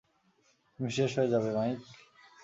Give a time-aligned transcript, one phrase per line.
[0.73, 1.79] তুমি শেষ হয়ে যাবে, মাইক।